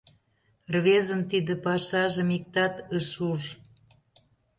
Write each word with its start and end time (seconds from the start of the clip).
Рвезын 0.73 1.21
тиде 1.29 1.53
пашажым 1.65 2.29
иктат 2.37 2.75
ыш 2.97 3.09
уж. 3.31 3.43